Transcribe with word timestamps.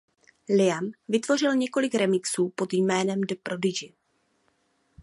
Liam 0.49 0.91
vytvořil 1.07 1.55
několik 1.55 1.95
remixů 1.95 2.49
pod 2.55 2.73
jménem 2.73 3.21
The 3.21 3.35
Prodigy. 3.43 3.93